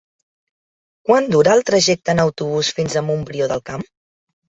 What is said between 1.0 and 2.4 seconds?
Quant dura el trajecte en